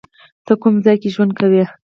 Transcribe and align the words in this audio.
ته 0.45 0.53
کوم 0.61 0.75
ځای 0.85 0.95
کې 1.01 1.09
ژوند 1.15 1.31
کوی؟ 1.39 1.63